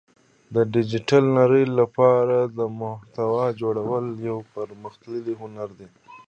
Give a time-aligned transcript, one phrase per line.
[0.55, 5.87] د ډیجیټل نړۍ لپاره د محتوا جوړول یو پرمختللی هنر دی